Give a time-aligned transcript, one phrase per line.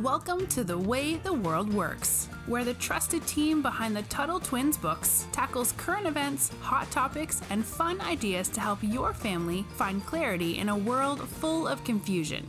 [0.00, 4.78] Welcome to The Way the World Works, where the trusted team behind the Tuttle Twins
[4.78, 10.56] books tackles current events, hot topics, and fun ideas to help your family find clarity
[10.56, 12.48] in a world full of confusion.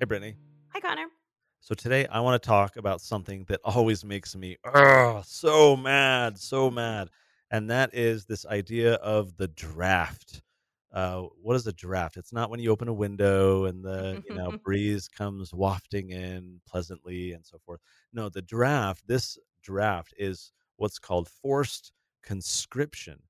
[0.00, 0.34] Hey, Brittany.
[0.70, 1.06] Hi, Connor.
[1.60, 6.38] So today I want to talk about something that always makes me ugh, so mad,
[6.38, 7.08] so mad,
[7.52, 10.42] and that is this idea of the draft.
[10.92, 12.16] Uh, what is a draft?
[12.16, 16.60] It's not when you open a window and the you know breeze comes wafting in
[16.66, 17.80] pleasantly and so forth.
[18.12, 19.06] No, the draft.
[19.06, 21.92] This draft is what's called forced
[22.22, 23.20] conscription.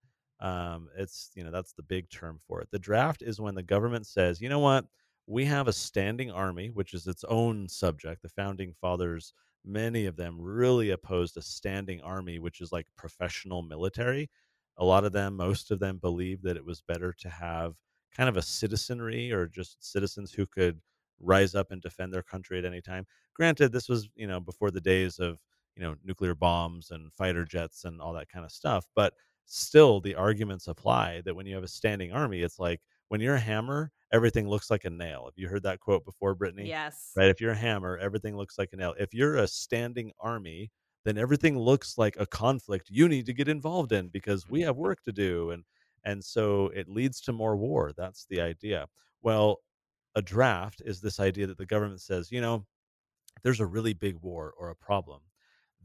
[0.40, 2.68] Um, it's you know that's the big term for it.
[2.70, 4.84] The draft is when the government says, you know what,
[5.26, 8.22] we have a standing army, which is its own subject.
[8.22, 9.34] The founding fathers,
[9.64, 14.30] many of them really opposed a standing army, which is like professional military.
[14.78, 17.74] A lot of them, most of them believed that it was better to have
[18.12, 20.80] kind of a citizenry or just citizens who could
[21.20, 23.06] rise up and defend their country at any time.
[23.34, 25.38] Granted, this was, you know, before the days of,
[25.76, 29.14] you know, nuclear bombs and fighter jets and all that kind of stuff, but
[29.46, 33.34] still the arguments apply that when you have a standing army, it's like when you're
[33.36, 35.24] a hammer, everything looks like a nail.
[35.26, 36.72] Have you heard that quote before, Brittany?
[36.72, 37.14] Yes.
[37.16, 37.28] Right.
[37.28, 38.94] If you're a hammer, everything looks like a nail.
[38.98, 40.70] If you're a standing army,
[41.08, 44.66] then everything looks like a conflict you need to get involved in because we mm-hmm.
[44.66, 45.50] have work to do.
[45.50, 45.64] And
[46.04, 47.92] and so it leads to more war.
[47.96, 48.86] That's the idea.
[49.22, 49.58] Well,
[50.14, 52.64] a draft is this idea that the government says, you know,
[53.42, 55.20] there's a really big war or a problem,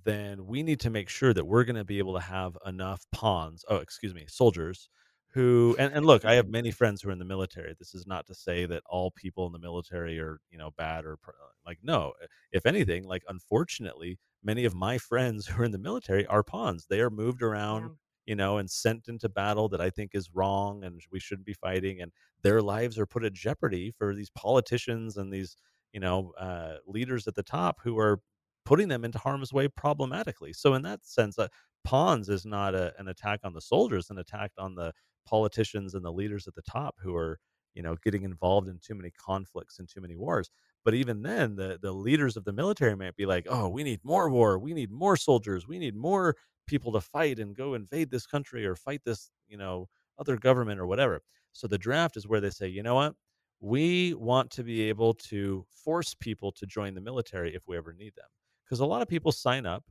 [0.04, 3.06] then we need to make sure that we're going to be able to have enough
[3.12, 4.90] pawns, oh, excuse me, soldiers
[5.34, 7.76] who and, and look, I have many friends who are in the military.
[7.80, 11.06] This is not to say that all people in the military are, you know, bad
[11.06, 11.32] or uh,
[11.66, 12.14] like no.
[12.52, 16.86] If anything, like unfortunately, many of my friends who are in the military are pawns.
[16.88, 17.96] They are moved around, Yeah.
[18.26, 21.54] you know, and sent into battle that I think is wrong and we shouldn't be
[21.54, 25.56] fighting and their lives are put at jeopardy for these politicians and these,
[25.92, 28.22] you know, uh, leaders at the top who are
[28.66, 30.54] putting them into harm's way problematically.
[30.54, 31.50] So in that sense, uh,
[31.84, 34.94] pawns is not a, an attack on the soldiers, an attack on the
[35.26, 37.40] politicians and the leaders at the top who are,
[37.74, 40.50] you know, getting involved in too many conflicts and too many wars.
[40.86, 44.02] But even then, the the leaders of the military might be like, "Oh, we need
[44.04, 44.60] more war.
[44.60, 45.68] We need more soldiers.
[45.68, 46.36] We need more
[46.68, 49.90] people to fight and go invade this country or fight this, you know,
[50.20, 51.22] other government or whatever."
[51.54, 53.16] So the draft is where they say, "You know what?
[53.60, 57.94] We want to be able to force people to join the military if we ever
[57.94, 58.28] need them."
[58.66, 59.86] Because a lot of people sign up.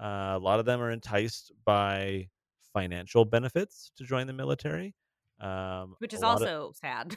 [0.00, 2.28] Uh, a lot of them are enticed by
[2.72, 4.94] financial benefits to join the military.
[5.40, 7.16] Um, Which is lot of also sad.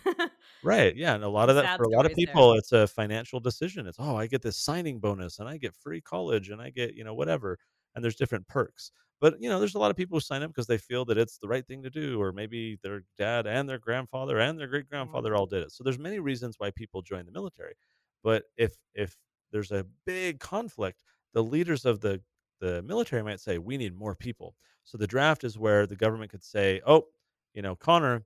[0.63, 2.41] right, yeah, and a lot of that sad for a lot of stories there.
[2.41, 3.87] people, it's a financial decision.
[3.87, 6.95] It's oh, I get this signing bonus, and I get free college, and I get
[6.95, 7.59] you know whatever,
[7.95, 8.91] and there's different perks.
[9.19, 11.17] But you know, there's a lot of people who sign up because they feel that
[11.17, 14.67] it's the right thing to do, or maybe their dad and their grandfather and their
[14.67, 15.35] great grandfather Mm.
[15.35, 15.71] all did it.
[15.71, 17.75] So there's many reasons why people join the military.
[18.23, 19.17] But if if
[19.51, 22.21] there's a big conflict, the leaders of the
[22.59, 24.55] the military might say, we need more people.
[24.83, 27.07] So the draft is where the government could say, oh,
[27.53, 28.25] you know, Connor,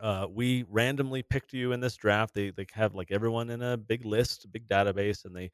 [0.00, 2.34] uh, we randomly picked you in this draft.
[2.34, 5.50] They they have like everyone in a big list, a big database, and they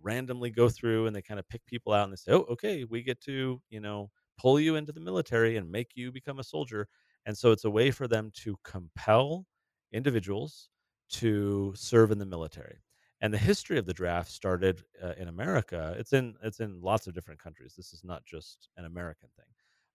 [0.00, 2.84] randomly go through and they kind of pick people out and they say, "Oh, okay,
[2.84, 6.44] we get to, you know, pull you into the military and make you become a
[6.44, 6.88] soldier."
[7.26, 9.46] And so it's a way for them to compel
[9.92, 10.70] individuals
[11.10, 12.78] to serve in the military.
[13.20, 15.94] And the history of the draft started uh, in America.
[15.98, 17.74] It's in it's in lots of different countries.
[17.76, 19.46] This is not just an American thing.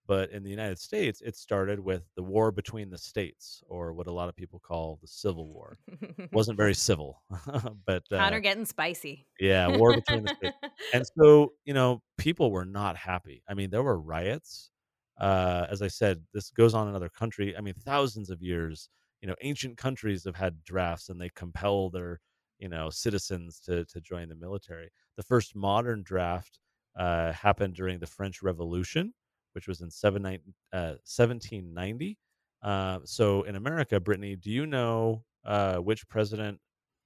[0.06, 4.08] But in the United States, it started with the war between the states, or what
[4.08, 5.78] a lot of people call the Civil War.
[6.34, 7.24] wasn't very civil,
[7.86, 9.26] but uh, Connor getting spicy.
[9.40, 10.58] yeah, war between the states.
[10.94, 13.44] And so, you know, people were not happy.
[13.48, 14.72] I mean, there were riots.
[15.20, 17.56] Uh, as I said, this goes on in other country.
[17.58, 18.90] I mean, thousands of years.
[19.22, 22.20] You know, ancient countries have had drafts, and they compel their,
[22.60, 24.90] you know, citizens to to join the military.
[25.16, 26.60] The first modern draft
[26.98, 29.14] uh, happened during the French Revolution,
[29.54, 30.40] which was in seven nine
[30.72, 32.18] uh, 1790.
[32.62, 36.60] Uh, so in America, Brittany, do you know uh, which president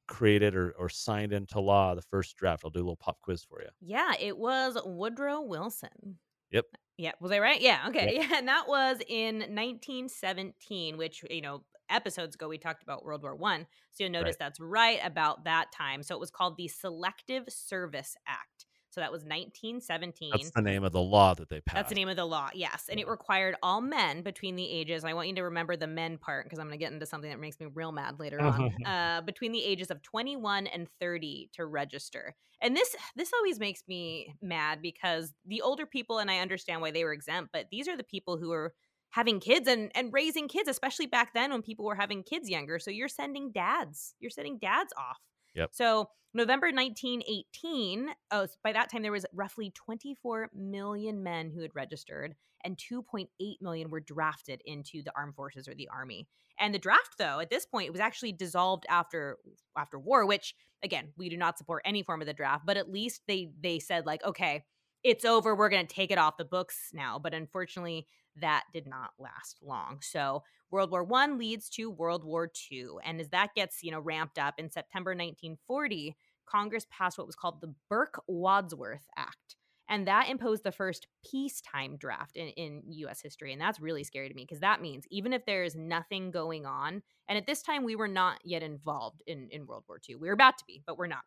[0.08, 2.64] created or, or signed into law the first draft?
[2.64, 3.70] I'll do a little pop quiz for you.
[3.82, 6.20] yeah, it was Woodrow Wilson.
[6.52, 6.66] Yep.
[6.98, 7.62] Yeah, was I right?
[7.62, 8.14] Yeah, okay.
[8.16, 8.30] Yep.
[8.30, 13.24] Yeah, and that was in 1917, which, you know, episodes ago we talked about World
[13.24, 13.66] War 1.
[13.92, 16.04] So you'll notice that's right about that time.
[16.04, 18.66] So it was called the Selective Service Act.
[18.98, 20.32] So that was 1917.
[20.32, 21.76] That's the name of the law that they passed.
[21.76, 22.88] That's the name of the law, yes.
[22.90, 26.18] And it required all men between the ages, I want you to remember the men
[26.18, 28.74] part because I'm going to get into something that makes me real mad later on,
[28.88, 32.34] uh, between the ages of 21 and 30 to register.
[32.60, 36.90] And this this always makes me mad because the older people, and I understand why
[36.90, 38.74] they were exempt, but these are the people who are
[39.12, 42.80] having kids and, and raising kids, especially back then when people were having kids younger.
[42.80, 45.20] So you're sending dads, you're sending dads off.
[45.58, 45.72] Yep.
[45.74, 51.72] So November 1918, oh, by that time there was roughly 24 million men who had
[51.74, 53.28] registered, and 2.8
[53.62, 56.28] million were drafted into the armed forces or the army.
[56.60, 59.38] And the draft, though, at this point, it was actually dissolved after
[59.78, 60.26] after war.
[60.26, 63.50] Which, again, we do not support any form of the draft, but at least they
[63.62, 64.64] they said like, okay,
[65.04, 65.56] it's over.
[65.56, 67.20] We're going to take it off the books now.
[67.20, 68.08] But unfortunately,
[68.42, 70.00] that did not last long.
[70.02, 74.00] So World War One leads to World War Two, and as that gets you know
[74.00, 76.16] ramped up in September 1940,
[76.46, 79.56] Congress passed what was called the Burke Wadsworth Act.
[79.90, 83.54] And that imposed the first peacetime draft in, in US history.
[83.54, 86.66] And that's really scary to me because that means even if there is nothing going
[86.66, 90.18] on, and at this time we were not yet involved in, in World War Two,
[90.18, 91.24] We were about to be, but we're not.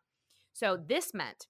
[0.53, 1.47] So this meant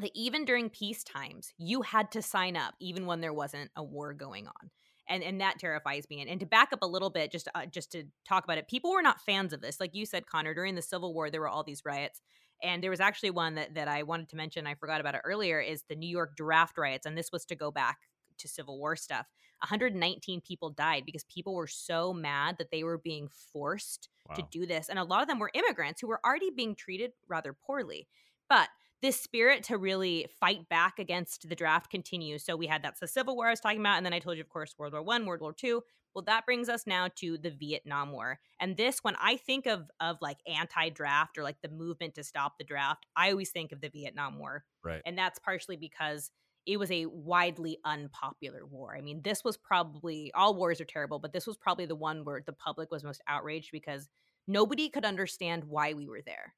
[0.00, 3.82] that even during peace times, you had to sign up, even when there wasn't a
[3.82, 4.70] war going on.
[5.08, 6.20] And, and that terrifies me.
[6.20, 8.68] And, and to back up a little bit, just uh, just to talk about it,
[8.68, 9.80] people were not fans of this.
[9.80, 12.20] Like you said, Connor, during the Civil War, there were all these riots.
[12.62, 15.22] And there was actually one that, that I wanted to mention, I forgot about it
[15.24, 17.06] earlier, is the New York draft riots.
[17.06, 17.98] And this was to go back
[18.38, 19.26] to Civil War stuff.
[19.60, 24.36] 119 people died because people were so mad that they were being forced wow.
[24.36, 24.88] to do this.
[24.88, 28.06] And a lot of them were immigrants who were already being treated rather poorly.
[28.48, 28.68] But
[29.00, 32.44] this spirit to really fight back against the draft continues.
[32.44, 34.36] So we had that's the Civil War I was talking about, and then I told
[34.36, 35.82] you, of course, World War One, World War Two.
[36.14, 38.40] Well, that brings us now to the Vietnam War.
[38.58, 42.58] And this, when I think of of like anti-draft or like the movement to stop
[42.58, 44.64] the draft, I always think of the Vietnam War.
[44.82, 45.02] Right.
[45.06, 46.30] And that's partially because
[46.66, 48.94] it was a widely unpopular war.
[48.96, 52.24] I mean, this was probably all wars are terrible, but this was probably the one
[52.24, 54.08] where the public was most outraged because
[54.46, 56.54] nobody could understand why we were there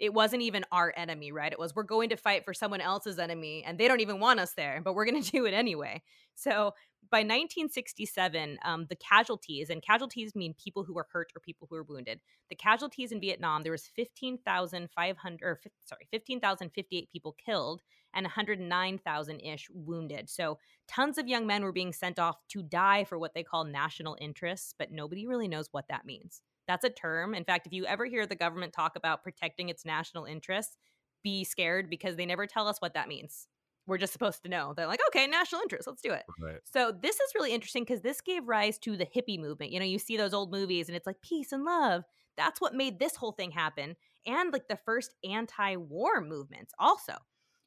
[0.00, 1.52] it wasn't even our enemy, right?
[1.52, 4.40] It was we're going to fight for someone else's enemy and they don't even want
[4.40, 6.02] us there, but we're going to do it anyway.
[6.34, 6.72] So
[7.10, 11.76] by 1967, um, the casualties, and casualties mean people who were hurt or people who
[11.76, 12.20] were wounded.
[12.48, 17.82] The casualties in Vietnam, there was 15,500, or sorry, 15,058 people killed
[18.14, 20.30] and 109,000 ish wounded.
[20.30, 20.58] So
[20.88, 24.16] tons of young men were being sent off to die for what they call national
[24.20, 26.42] interests, but nobody really knows what that means.
[26.70, 27.34] That's a term.
[27.34, 30.76] In fact, if you ever hear the government talk about protecting its national interests,
[31.24, 33.48] be scared because they never tell us what that means.
[33.88, 34.72] We're just supposed to know.
[34.76, 36.22] They're like, okay, national interest, let's do it.
[36.40, 36.60] Right.
[36.62, 39.72] So this is really interesting because this gave rise to the hippie movement.
[39.72, 42.04] You know, you see those old movies and it's like peace and love.
[42.36, 43.96] That's what made this whole thing happen.
[44.24, 47.14] And like the first anti war movements also.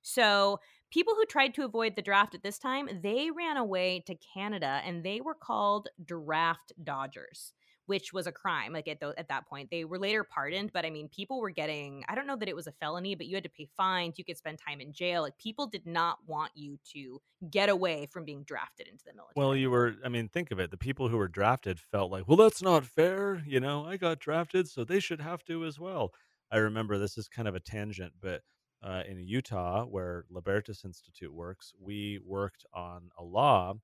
[0.01, 0.61] So
[0.91, 4.81] people who tried to avoid the draft at this time, they ran away to Canada
[4.85, 7.51] and they were called draft dodgers
[7.85, 8.73] which was a crime.
[8.73, 12.03] Like at at that point, they were later pardoned, but I mean, people were getting.
[12.07, 14.17] I don't know that it was a felony, but you had to pay fines.
[14.17, 15.21] You could spend time in jail.
[15.21, 19.33] Like people did not want you to get away from being drafted into the military.
[19.35, 19.95] Well, you were.
[20.03, 20.71] I mean, think of it.
[20.71, 23.41] The people who were drafted felt like, well, that's not fair.
[23.45, 26.13] You know, I got drafted, so they should have to as well.
[26.51, 28.41] I remember this is kind of a tangent, but
[28.83, 33.75] uh, in Utah, where Libertas Institute works, we worked on a law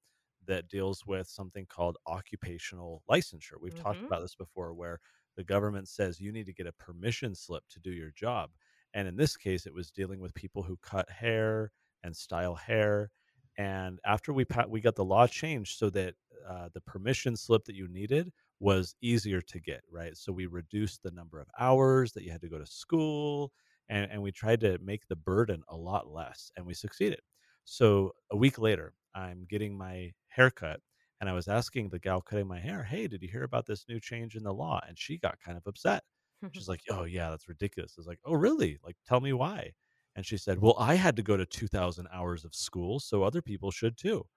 [0.50, 3.54] that deals with something called occupational licensure.
[3.62, 3.84] We've mm-hmm.
[3.84, 5.00] talked about this before, where
[5.38, 8.50] the government says you need to get a permission slip to do your job.
[8.94, 11.72] And in this case, it was dealing with people who cut hair
[12.04, 13.12] and style hair.
[13.58, 16.16] And after we pa- we got the law changed so that
[16.50, 20.18] uh, the permission slip that you needed was easier to get, right?
[20.18, 23.52] So we reduced the number of hours that you had to go to school,
[23.88, 27.20] and, and we tried to make the burden a lot less, and we succeeded.
[27.66, 30.82] So a week later, I'm getting my haircut
[31.22, 33.88] and I was asking the gal cutting my hair, "Hey, did you hear about this
[33.90, 36.04] new change in the law?" And she got kind of upset.
[36.52, 38.78] She's like, "Oh yeah, that's ridiculous." I was like, "Oh really?
[38.84, 39.74] Like, tell me why?"
[40.16, 43.42] And she said, "Well, I had to go to 2,000 hours of school, so other
[43.42, 44.28] people should too."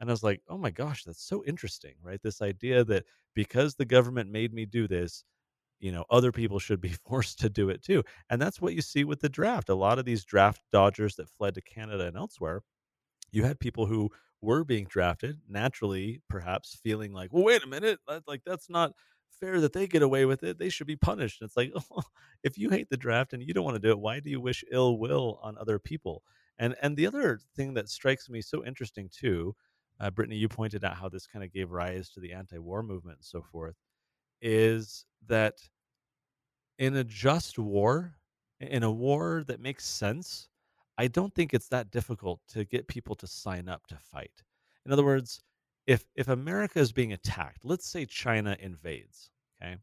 [0.00, 2.20] And I was like, "Oh my gosh, that's so interesting, right?
[2.22, 5.24] This idea that because the government made me do this,
[5.80, 8.82] you know, other people should be forced to do it too." And that's what you
[8.82, 9.68] see with the draft.
[9.70, 12.62] A lot of these draft dodgers that fled to Canada and elsewhere
[13.32, 17.98] you had people who were being drafted naturally perhaps feeling like well wait a minute
[18.26, 18.92] like that's not
[19.30, 21.42] fair that they get away with it they should be punished.
[21.42, 22.02] It's like oh,
[22.42, 24.40] if you hate the draft and you don't want to do it why do you
[24.40, 26.22] wish ill will on other people?
[26.58, 29.54] And and the other thing that strikes me so interesting too
[30.00, 33.18] uh, brittany you pointed out how this kind of gave rise to the anti-war movement
[33.18, 33.76] and so forth
[34.42, 35.58] is that
[36.78, 38.16] in a just war
[38.60, 40.48] in a war that makes sense
[40.98, 44.42] I don't think it's that difficult to get people to sign up to fight.
[44.84, 45.40] In other words,
[45.86, 49.30] if if America is being attacked, let's say China invades,
[49.62, 49.76] okay?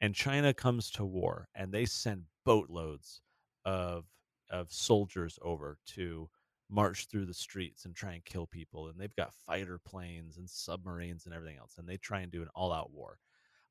[0.00, 3.22] And China comes to war and they send boatloads
[3.64, 4.04] of
[4.50, 6.28] of soldiers over to
[6.70, 10.48] march through the streets and try and kill people and they've got fighter planes and
[10.48, 13.18] submarines and everything else and they try and do an all-out war.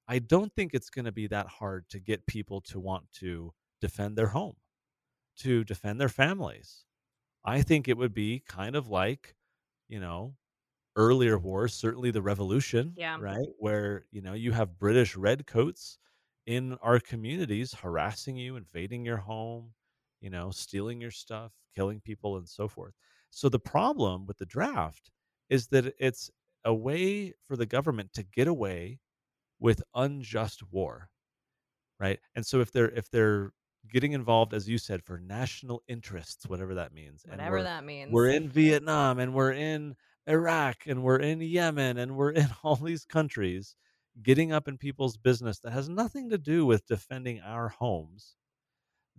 [0.07, 3.53] I don't think it's going to be that hard to get people to want to
[3.79, 4.55] defend their home,
[5.37, 6.85] to defend their families.
[7.45, 9.35] I think it would be kind of like,
[9.89, 10.37] you know,
[10.95, 13.17] earlier wars, certainly the revolution, Yeah.
[13.17, 13.47] right?
[13.57, 15.99] Where, you know, you have British redcoats
[16.45, 19.73] in our communities harassing you, invading your home,
[20.21, 22.93] you know, stealing your stuff, killing people and so forth.
[23.29, 25.11] So the problem with the draft
[25.49, 26.29] is that it's
[26.65, 28.99] a way for the government to get away
[29.59, 31.09] with unjust war
[31.99, 33.53] right and so if they're if they're
[33.89, 38.11] getting involved as you said for national interests whatever that means and Whatever that means.
[38.11, 39.95] we're in vietnam and we're in
[40.27, 43.75] iraq and we're in yemen and we're in all these countries
[44.21, 48.35] getting up in people's business that has nothing to do with defending our homes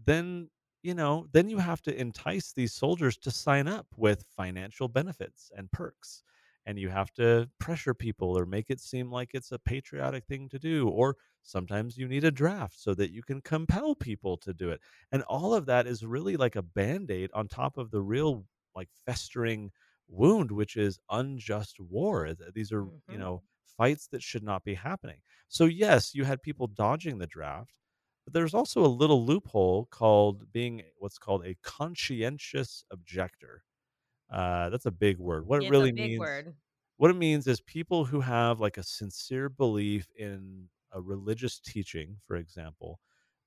[0.05, 0.49] then
[0.83, 5.51] you know then you have to entice these soldiers to sign up with financial benefits
[5.57, 6.23] and perks
[6.67, 10.49] and you have to pressure people or make it seem like it's a patriotic thing
[10.49, 14.53] to do or sometimes you need a draft so that you can compel people to
[14.55, 14.81] do it
[15.13, 18.89] and all of that is really like a band-aid on top of the real like
[19.07, 19.71] festering
[20.09, 23.19] wound which is unjust war these are you Mhm.
[23.19, 27.73] know fights that should not be happening so yes you had people dodging the draft
[28.25, 33.65] but there's also a little loophole called being what's called a conscientious objector.
[34.31, 35.47] Uh, that's a big word.
[35.47, 36.57] What it really means, word.
[36.99, 42.17] what it means is people who have like a sincere belief in a religious teaching,
[42.27, 43.01] for example,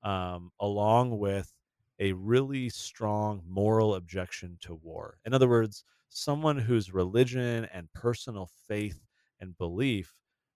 [0.04, 1.54] um, along with
[2.00, 5.18] a really strong moral objection to war.
[5.26, 9.02] In other words, someone whose religion and personal faith
[9.40, 10.14] and belief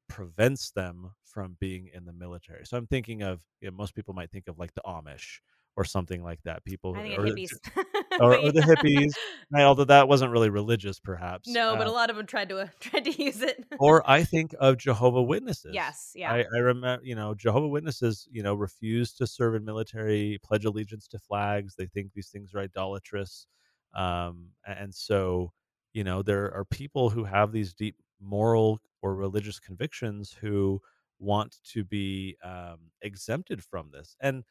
[0.07, 2.65] prevents them from being in the military.
[2.65, 5.39] So I'm thinking of you know, most people might think of like the Amish
[5.79, 6.63] or something like that.
[6.65, 7.49] People or, the- hippies.
[8.19, 9.13] or, or the hippies,
[9.51, 11.47] right, although that wasn't really religious, perhaps.
[11.47, 13.63] No, but Uh, a lot of them tried to uh, tried to use it.
[13.79, 15.71] or I think of Jehovah Witnesses.
[15.73, 16.33] yes, yeah.
[16.33, 20.65] I, I remember, you know, Jehovah Witnesses, you know, refuse to serve in military, pledge
[20.65, 21.75] allegiance to flags.
[21.75, 23.47] They think these things are idolatrous.
[23.95, 25.53] Um, and so,
[25.93, 30.81] you know, there are people who have these deep moral or religious convictions who
[31.19, 34.15] want to be um, exempted from this.
[34.19, 34.43] And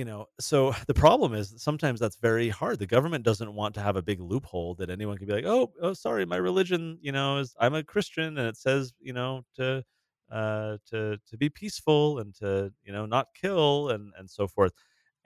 [0.00, 2.78] you know so the problem is sometimes that's very hard.
[2.78, 5.72] The government doesn't want to have a big loophole that anyone can be like oh,
[5.82, 9.42] oh sorry my religion you know is i'm a christian and it says you know
[9.56, 9.84] to
[10.32, 14.72] uh to to be peaceful and to you know not kill and and so forth.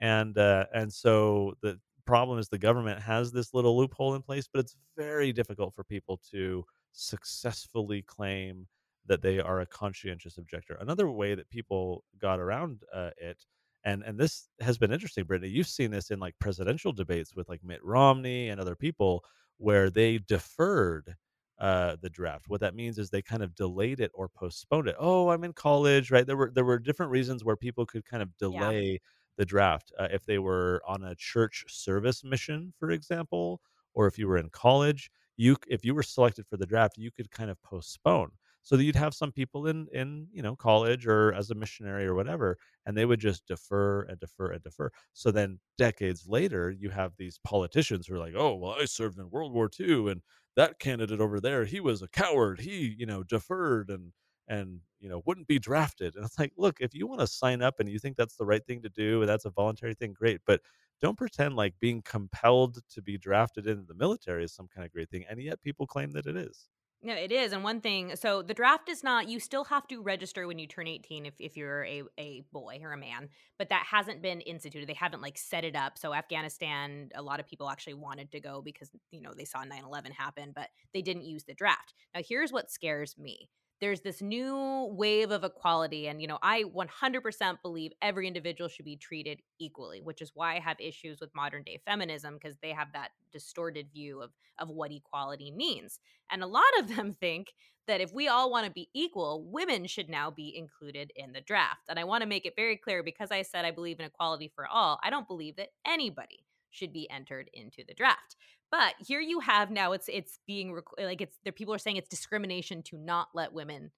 [0.01, 4.47] And uh and so the problem is the government has this little loophole in place
[4.51, 8.67] but it's very difficult for people to successfully claim
[9.05, 10.77] that they are a conscientious objector.
[10.81, 13.39] Another way that people got around uh, it
[13.85, 17.47] and and this has been interesting brittany you've seen this in like presidential debates with
[17.49, 19.23] like mitt romney and other people
[19.57, 21.15] where they deferred
[21.59, 22.49] uh the draft.
[22.49, 24.95] What that means is they kind of delayed it or postponed it.
[24.99, 26.27] Oh i'm in college right?
[26.27, 28.99] There were there were different reasons where people could kind of delay
[29.37, 33.61] the draft uh, if they were on a church service mission for example
[33.93, 37.11] or if you were in college you if you were selected for the draft you
[37.11, 38.31] could kind of postpone
[38.65, 42.05] so that you'd have some people in in you know college or as a missionary
[42.05, 44.91] or whatever and they would just defer and defer and defer.
[45.13, 49.19] So then decades later, you have these politicians who are like, "Oh, well, I served
[49.19, 50.21] in World War II, and
[50.55, 52.59] that candidate over there, he was a coward.
[52.59, 54.11] He, you know, deferred and
[54.47, 57.61] and you know wouldn't be drafted." And it's like, look, if you want to sign
[57.61, 60.13] up and you think that's the right thing to do, and that's a voluntary thing,
[60.13, 60.41] great.
[60.45, 60.61] But
[61.01, 64.91] don't pretend like being compelled to be drafted into the military is some kind of
[64.93, 66.67] great thing, and yet people claim that it is.
[67.05, 67.53] No, it is.
[67.53, 70.65] And one thing, so the draft is not, you still have to register when you
[70.65, 74.41] turn 18 if, if you're a, a boy or a man, but that hasn't been
[74.41, 74.89] instituted.
[74.89, 75.99] They haven't like set it up.
[75.99, 79.63] So Afghanistan, a lot of people actually wanted to go because, you know, they saw
[79.63, 81.93] 9 11 happen, but they didn't use the draft.
[82.15, 83.49] Now, here's what scares me.
[83.81, 86.07] There's this new wave of equality.
[86.07, 90.55] And, you know, I 100% believe every individual should be treated equally, which is why
[90.55, 94.69] I have issues with modern day feminism because they have that distorted view of, of
[94.69, 95.99] what equality means.
[96.31, 97.53] And a lot of them think
[97.87, 101.41] that if we all want to be equal, women should now be included in the
[101.41, 101.81] draft.
[101.89, 104.51] And I want to make it very clear because I said I believe in equality
[104.55, 108.35] for all, I don't believe that anybody should be entered into the draft.
[108.77, 111.95] But here you have now it's it's being requ- like it's there people are saying
[111.95, 113.91] it's discrimination to not let women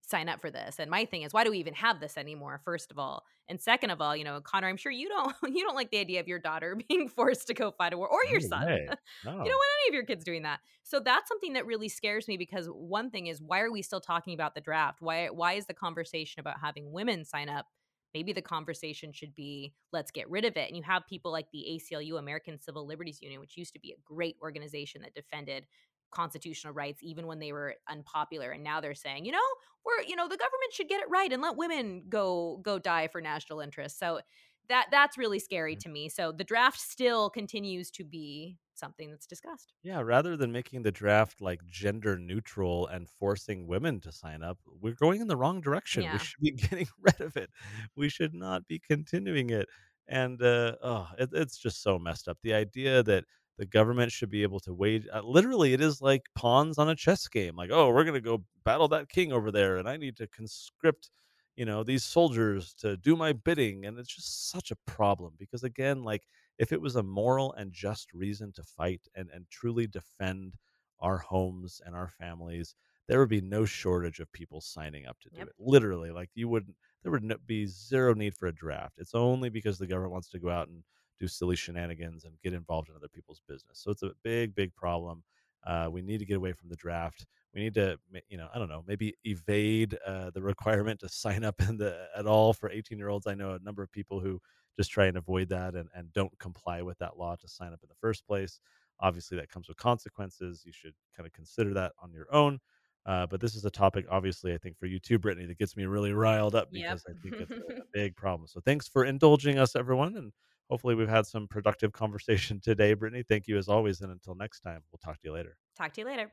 [0.00, 0.80] sign up for this.
[0.80, 3.24] And my thing is why do we even have this anymore first of all?
[3.48, 5.98] And second of all, you know, Connor, I'm sure you don't you don't like the
[5.98, 8.66] idea of your daughter being forced to go fight a war or your No son.
[8.66, 8.88] way.
[9.24, 9.44] You No.
[9.44, 10.58] don't want any of your kids doing that.
[10.82, 14.00] So that's something that really scares me because one thing is why are we still
[14.00, 15.00] talking about the draft?
[15.00, 17.66] Why why is the conversation about having women sign up?
[18.14, 20.68] Maybe the conversation should be let's get rid of it.
[20.68, 23.92] And you have people like the ACLU, American Civil Liberties Union, which used to be
[23.92, 25.66] a great organization that defended
[26.12, 29.38] constitutional rights even when they were unpopular and now they're saying you know
[29.84, 33.08] we're you know the government should get it right and let women go go die
[33.08, 34.20] for national interests so
[34.68, 35.88] that that's really scary mm-hmm.
[35.88, 36.08] to me.
[36.08, 39.72] So the draft still continues to be something that's discussed.
[39.82, 44.58] Yeah, rather than making the draft like gender neutral and forcing women to sign up,
[44.80, 46.02] we're going in the wrong direction.
[46.02, 46.12] Yeah.
[46.14, 47.50] We should be getting rid of it.
[47.96, 49.68] We should not be continuing it.
[50.08, 52.38] And uh, oh, it, it's just so messed up.
[52.42, 53.24] The idea that
[53.56, 56.96] the government should be able to wage uh, literally, it is like pawns on a
[56.96, 57.56] chess game.
[57.56, 61.10] Like, oh, we're gonna go battle that king over there, and I need to conscript,
[61.56, 63.86] you know, these soldiers to do my bidding.
[63.86, 66.22] And it's just such a problem because again, like
[66.58, 70.56] if it was a moral and just reason to fight and, and truly defend
[71.00, 72.74] our homes and our families,
[73.06, 75.48] there would be no shortage of people signing up to do Yep.
[75.48, 75.54] it.
[75.58, 78.98] Literally, like you wouldn't, there would no- be zero need for a draft.
[78.98, 80.84] It's only because the government wants to go out and
[81.18, 83.78] do silly shenanigans and get involved in other people's business.
[83.80, 85.22] So it's a big, big problem.
[85.64, 87.26] Uh, we need to get away from the draft.
[87.54, 91.44] We need to, you know, I don't know, maybe evade uh, the requirement to sign
[91.44, 93.26] up in the at all for 18 year olds.
[93.26, 94.40] I know a number of people who
[94.76, 97.80] just try and avoid that and, and don't comply with that law to sign up
[97.82, 98.60] in the first place.
[99.00, 100.62] Obviously, that comes with consequences.
[100.64, 102.60] You should kind of consider that on your own.
[103.06, 105.76] Uh, but this is a topic, obviously, I think for you too, Brittany, that gets
[105.76, 106.82] me really riled up Yep.
[106.82, 108.46] because I think it's a big problem.
[108.48, 110.16] So thanks for indulging us, everyone.
[110.16, 110.32] And
[110.70, 113.22] hopefully, we've had some productive conversation today, Brittany.
[113.22, 114.00] Thank you as always.
[114.00, 115.56] And until next time, we'll talk to you later.
[115.76, 116.32] Talk to you later.